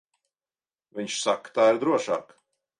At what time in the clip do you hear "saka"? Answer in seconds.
1.27-1.55